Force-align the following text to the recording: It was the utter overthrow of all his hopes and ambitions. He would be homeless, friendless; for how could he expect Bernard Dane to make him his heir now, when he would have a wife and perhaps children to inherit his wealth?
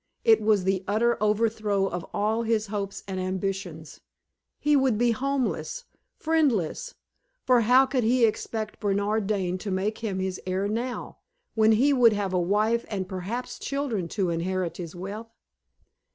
It 0.23 0.41
was 0.41 0.63
the 0.63 0.83
utter 0.87 1.15
overthrow 1.21 1.85
of 1.85 2.03
all 2.11 2.41
his 2.41 2.65
hopes 2.65 3.03
and 3.07 3.19
ambitions. 3.19 4.01
He 4.59 4.75
would 4.75 4.97
be 4.97 5.11
homeless, 5.11 5.85
friendless; 6.17 6.95
for 7.45 7.61
how 7.61 7.85
could 7.85 8.03
he 8.03 8.25
expect 8.25 8.79
Bernard 8.79 9.27
Dane 9.27 9.59
to 9.59 9.69
make 9.69 9.99
him 9.99 10.17
his 10.17 10.41
heir 10.47 10.67
now, 10.67 11.19
when 11.53 11.73
he 11.73 11.93
would 11.93 12.13
have 12.13 12.33
a 12.33 12.39
wife 12.41 12.83
and 12.87 13.07
perhaps 13.07 13.59
children 13.59 14.07
to 14.07 14.31
inherit 14.31 14.77
his 14.77 14.95
wealth? 14.95 15.29